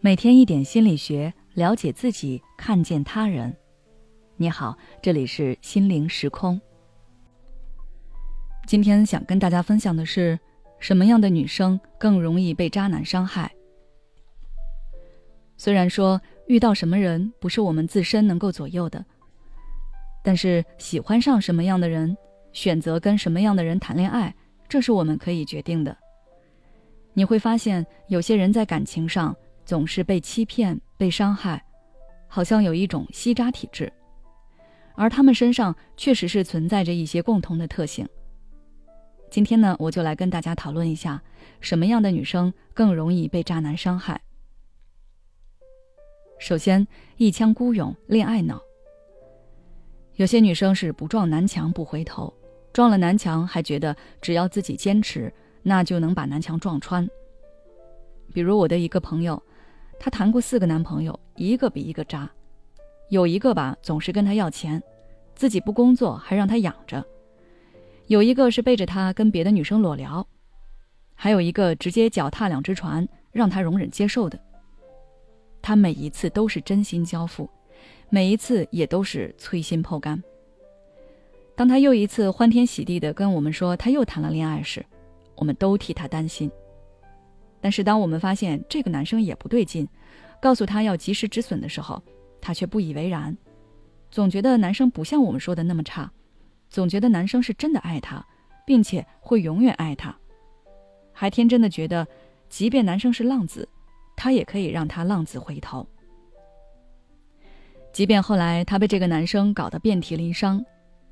[0.00, 3.54] 每天一点心理学，了解自己，看见他人。
[4.36, 6.60] 你好，这里是心灵时空。
[8.66, 10.38] 今天想跟大家分享的是，
[10.78, 13.50] 什么样的女生更容易被渣男伤害？
[15.56, 19.04] 虽然说遇到什么人不是我们自身能够左右的，
[20.22, 22.16] 但是喜欢上什么样的人，
[22.52, 24.32] 选择跟什么样的人谈恋爱，
[24.68, 25.96] 这是我们可以决定的。
[27.16, 29.34] 你会发现，有些人在感情上。
[29.64, 31.60] 总是被欺骗、被伤害，
[32.28, 33.92] 好像有一种吸渣体质，
[34.94, 38.08] 而他们身上确实是存在着一些共同的特性。
[39.28, 41.20] 今天呢，我就来跟大家讨论一下，
[41.60, 44.20] 什么样的女生更容易被渣男伤害。
[46.38, 46.86] 首先，
[47.16, 48.62] 一腔孤勇、恋爱脑。
[50.14, 52.32] 有些女生是不撞南墙不回头，
[52.72, 57.08] 撞了南墙还觉得只要自己坚持，那就能把南墙撞穿。
[58.32, 59.42] 比如我的一个朋友。
[59.98, 62.30] 她谈过四个男朋友，一个比一个渣，
[63.08, 64.82] 有一个吧总是跟她要钱，
[65.34, 67.02] 自己不工作还让她养着；
[68.06, 70.28] 有一个是背着她跟别的女生裸聊，
[71.14, 74.38] 还有一个直接脚踏两只船，让她容忍接受的。
[75.62, 77.48] 他每一次都是真心交付，
[78.10, 80.22] 每一次也都是摧心剖肝。
[81.56, 84.84] 当他又一次欢天喜地的跟我们说他又谈了恋爱时，
[85.36, 86.50] 我们都替他担心。
[87.60, 89.88] 但是，当我们发现这个男生也不对劲，
[90.40, 92.02] 告诉他要及时止损的时候，
[92.40, 93.36] 他却不以为然，
[94.10, 96.10] 总觉得男生不像我们说的那么差，
[96.68, 98.24] 总觉得男生是真的爱他，
[98.66, 100.14] 并且会永远爱他，
[101.12, 102.06] 还天真的觉得，
[102.48, 103.68] 即便男生是浪子，
[104.14, 105.86] 他也可以让他浪子回头。
[107.92, 110.64] 即便后来他被这个男生搞得遍体鳞伤，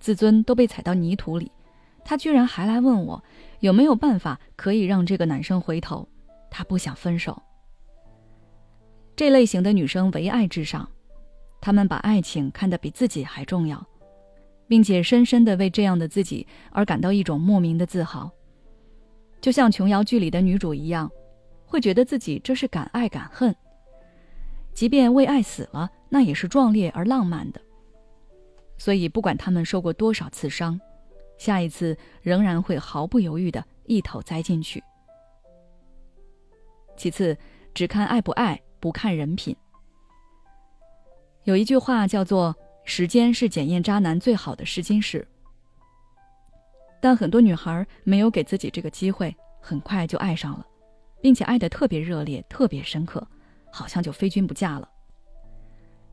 [0.00, 1.52] 自尊都被踩到泥土里，
[2.04, 3.22] 他居然还来问我
[3.60, 6.08] 有没有办法可以让这个男生回头。
[6.50, 7.40] 他不想分手。
[9.14, 10.88] 这类型的女生唯爱至上，
[11.60, 13.86] 她们把爱情看得比自己还重要，
[14.66, 18.30] 并且深深的为这样的自己而感到一种莫名的自豪。
[19.40, 21.10] 就像琼瑶剧里的女主一样，
[21.64, 23.54] 会觉得自己这是敢爱敢恨，
[24.74, 27.60] 即便为爱死了，那也是壮烈而浪漫的。
[28.76, 30.80] 所以，不管他们受过多少次伤，
[31.40, 34.84] 下一次仍然会毫不犹豫的一头栽进去。
[36.98, 37.34] 其次，
[37.72, 39.56] 只看爱不爱，不看人品。
[41.44, 45.26] 有一句话叫做“时间是检验渣男最好的试金石”，
[47.00, 50.66] 但很多女孩没有给自己这个机会，很快就爱上了，
[51.22, 53.26] 并且爱的特别热烈、特别深刻，
[53.72, 54.86] 好像就非君不嫁了。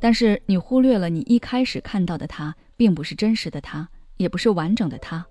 [0.00, 3.88] 但是你忽略了，你一开始看到的他，并不是真实的他，
[4.22, 5.26] 也不是完整的他。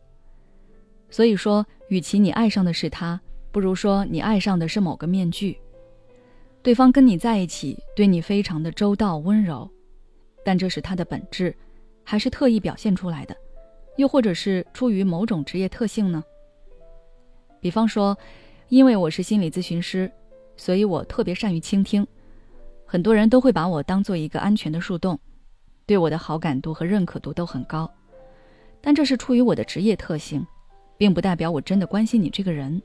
[1.10, 3.20] 所以说，与其你爱上的是他。
[3.52, 5.60] 不如说你爱上的是某个面具，
[6.64, 9.70] 对方跟你在一起，对你非常的周到温柔，
[10.46, 11.54] 但这是他的本质，
[12.02, 13.36] 还是特意表现出来的，
[13.98, 16.24] 又或者是出于某种职业特性呢？
[17.60, 18.18] 比方说，
[18.70, 20.10] 因为我是心理咨询师，
[20.56, 22.08] 所以我特别善于倾听，
[22.86, 25.20] 很多人都会把我当做一个安全的树洞，
[25.86, 27.92] 对我的好感度和认可度都很高，
[28.82, 30.46] 但这是出于我的职业特性，
[30.98, 32.82] 并不代表我真的关心你这个人。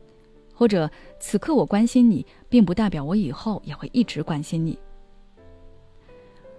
[0.59, 0.91] 或者
[1.21, 4.79] 此刻我关心你，并不代表我以后也会一直关心你。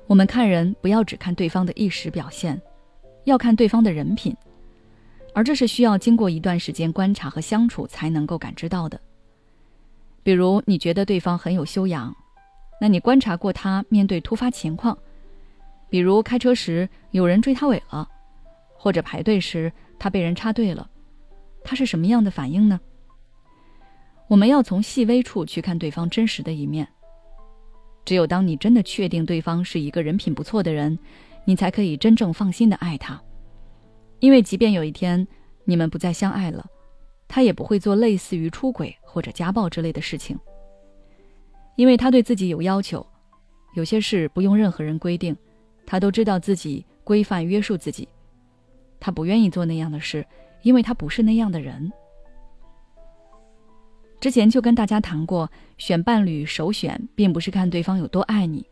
[0.06, 2.62] 我们看人不要只看对方的一时表现，
[3.24, 4.38] 要看对方的人品，
[5.34, 9.02] 而这是需要经过一段时间观察和相处才能够感知到的。
[10.22, 12.16] 比如你觉得对方很有修养，
[12.80, 14.96] 那你观察过他面对突发情况，
[15.90, 18.08] 比如开车时有人追他尾了，
[18.78, 20.90] 或者排队时他被人插队了，
[21.64, 22.80] 他是什么样的反应呢？
[24.28, 26.88] 我们要从细微处去看对方真实的一面。
[28.06, 30.98] 只有当你真的确定对方是一个人品不错的人，
[31.44, 33.22] 你才可以真正放心的爱他。
[34.20, 35.28] 因为即便有一天
[35.66, 36.66] 你们不再相爱了，
[37.28, 40.38] 他也不会做类似于出轨或者家暴之类的事情。
[41.76, 43.06] 因为他对自己有要求，
[43.76, 45.36] 有些事不用任何人规定，
[45.86, 48.08] 他都知道自己规范约束自己。
[49.00, 50.26] 他不愿意做那样的事，
[50.62, 51.92] 因为他不是那样的人。
[54.20, 58.68] 之前就跟大家谈过，选伴侣首选并不是看对方有多爱你，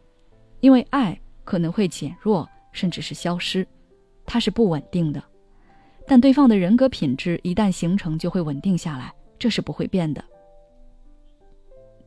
[0.60, 3.66] 因为爱可能会减弱甚至是消失，
[4.26, 5.24] 它是不稳定的。
[6.08, 10.24] 但对方的人格品质一旦形成，就会稳定下来，这是不会变的。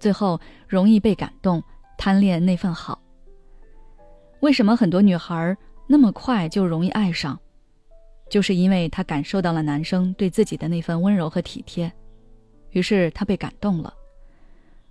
[0.00, 1.62] 最后容易被感动，
[1.96, 3.00] 贪恋那份好。
[4.40, 5.56] 为什么很多女孩
[5.88, 7.38] 那么快就容易爱上？
[8.28, 11.90] 就是因为她感受到了男生对自己的那份温柔和体贴。
[12.72, 13.92] 于是他被感动了。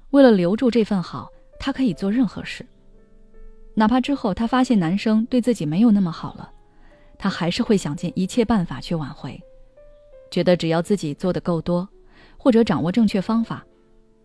[0.10, 1.30] 为了留住这份好，
[1.60, 2.66] 她可以做任何事。
[3.76, 6.52] 哪怕之后她发现男生对自己没有那么好了，
[7.20, 9.40] 她还是会想尽一切办法去挽回，
[10.32, 11.88] 觉得只要自己做的够多，
[12.36, 13.64] 或者掌握正确方法，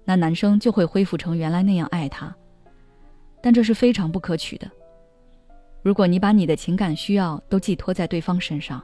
[0.05, 2.35] 那男生就会恢复成原来那样爱她。
[3.43, 4.71] 但这是非常不可取的。
[5.83, 8.83] 如果你把你的情感需要都寄托在对方身上，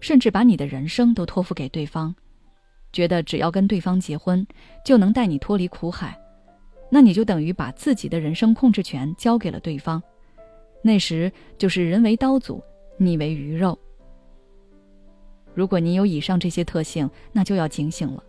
[0.00, 2.14] 甚至把你的人生都托付给对方，
[2.92, 4.46] 觉得只要跟对方结婚
[4.84, 6.18] 就能带你脱离苦海，
[6.90, 10.02] 那你就等于把自己的人生控制权交给了对方。
[10.82, 12.62] 那时就是人为刀俎，
[12.96, 13.78] 你为鱼肉。
[15.54, 18.22] 如果你有以上这些特性，那就要警醒了。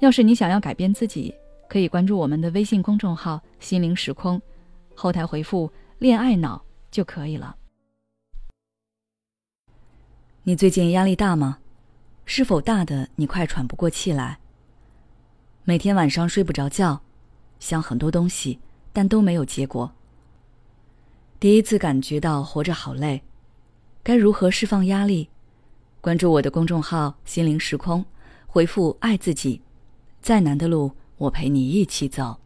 [0.00, 1.34] 要是你想要改变自己，
[1.68, 4.40] 可以关注我们的微信公众号“心灵时空”，
[4.94, 6.62] 后台回复“恋爱脑”。
[6.88, 7.54] 就可以了。
[10.48, 11.58] 你最近压力大吗？
[12.24, 14.38] 是否大的你快喘不过气来？
[15.64, 17.00] 每天晚上睡不着觉，
[17.58, 18.60] 想很多东西，
[18.92, 19.90] 但都没有结果。
[21.40, 23.24] 第一次感觉到活着好累，
[24.04, 25.28] 该如何释放压力？
[26.00, 28.04] 关注我的公众号“心灵时空”，
[28.46, 29.60] 回复“爱自己”，
[30.22, 32.38] 再难的路我陪你一起走。